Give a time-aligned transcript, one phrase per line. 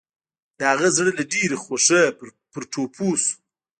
[0.57, 2.03] د هغه زړه له ډېرې خوښۍ
[2.51, 3.35] پر ټوپو شو.